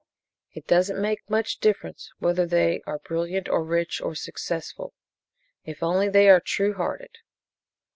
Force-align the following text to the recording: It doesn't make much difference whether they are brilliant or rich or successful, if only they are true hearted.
It 0.53 0.65
doesn't 0.65 0.99
make 0.99 1.29
much 1.29 1.57
difference 1.59 2.09
whether 2.17 2.47
they 2.47 2.81
are 2.87 2.97
brilliant 2.97 3.47
or 3.47 3.63
rich 3.63 4.01
or 4.01 4.15
successful, 4.15 4.95
if 5.63 5.83
only 5.83 6.09
they 6.09 6.27
are 6.27 6.39
true 6.39 6.73
hearted. 6.73 7.19